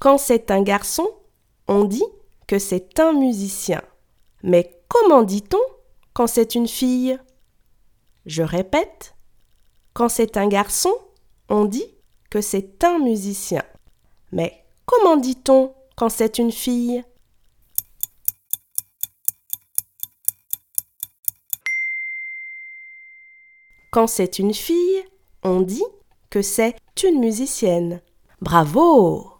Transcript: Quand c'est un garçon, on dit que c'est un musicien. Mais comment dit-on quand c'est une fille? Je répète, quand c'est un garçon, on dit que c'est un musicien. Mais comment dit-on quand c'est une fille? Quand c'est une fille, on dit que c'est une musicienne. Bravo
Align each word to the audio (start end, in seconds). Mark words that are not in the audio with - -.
Quand 0.00 0.16
c'est 0.16 0.52
un 0.52 0.62
garçon, 0.62 1.08
on 1.66 1.84
dit 1.84 2.04
que 2.46 2.58
c'est 2.60 3.00
un 3.00 3.12
musicien. 3.12 3.82
Mais 4.44 4.80
comment 4.88 5.22
dit-on 5.22 5.60
quand 6.14 6.28
c'est 6.28 6.54
une 6.54 6.68
fille? 6.68 7.18
Je 8.24 8.42
répète, 8.42 9.16
quand 9.94 10.08
c'est 10.08 10.36
un 10.36 10.46
garçon, 10.46 10.92
on 11.48 11.64
dit 11.64 11.96
que 12.30 12.40
c'est 12.40 12.84
un 12.84 13.00
musicien. 13.00 13.64
Mais 14.30 14.64
comment 14.86 15.16
dit-on 15.16 15.74
quand 15.96 16.10
c'est 16.10 16.38
une 16.38 16.52
fille? 16.52 17.02
Quand 23.90 24.06
c'est 24.06 24.38
une 24.38 24.54
fille, 24.54 25.02
on 25.42 25.60
dit 25.60 25.84
que 26.30 26.42
c'est 26.42 26.76
une 27.02 27.18
musicienne. 27.18 28.00
Bravo 28.40 29.37